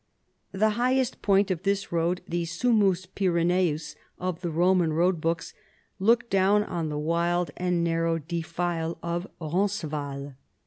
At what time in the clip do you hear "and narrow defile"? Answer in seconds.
7.55-8.97